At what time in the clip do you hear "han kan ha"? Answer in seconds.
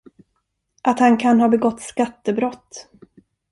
0.99-1.47